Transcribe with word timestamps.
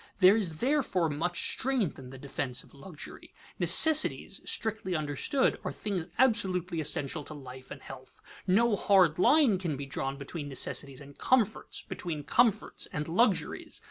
There 0.17 0.35
is 0.35 0.61
therefore 0.61 1.11
much 1.11 1.51
strength 1.53 1.99
in 1.99 2.09
the 2.09 2.17
defense 2.17 2.63
of 2.63 2.73
luxury. 2.73 3.35
Necessities, 3.59 4.41
strictly 4.45 4.95
understood, 4.95 5.59
are 5.63 5.71
things 5.71 6.07
absolutely 6.17 6.79
essential 6.81 7.23
to 7.23 7.35
life 7.35 7.69
and 7.69 7.83
health. 7.83 8.19
No 8.47 8.75
hard 8.75 9.19
line 9.19 9.59
can 9.59 9.77
be 9.77 9.85
drawn 9.85 10.17
between 10.17 10.49
necessities 10.49 11.01
and 11.01 11.15
comforts, 11.19 11.83
between 11.83 12.23
comforts 12.23 12.87
and 12.87 13.07
luxuries. 13.07 13.79